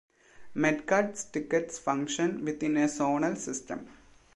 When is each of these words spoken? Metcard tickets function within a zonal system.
Metcard 0.55 1.31
tickets 1.31 1.77
function 1.77 2.43
within 2.43 2.75
a 2.77 2.85
zonal 2.85 3.37
system. 3.37 3.85